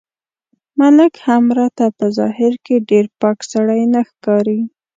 [0.79, 4.61] ملک هم راته په ظاهر کې ډېر پاک سړی نه ښکاري.